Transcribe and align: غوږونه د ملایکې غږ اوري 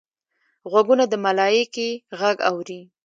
غوږونه 0.71 1.05
د 1.09 1.13
ملایکې 1.25 1.89
غږ 2.19 2.37
اوري 2.49 2.81